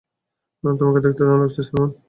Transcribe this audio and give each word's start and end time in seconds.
তোমাকে 0.63 0.99
দেখতে 1.05 1.21
দারুণ 1.21 1.39
লাগছে, 1.41 1.61
সাইমন! 1.67 1.89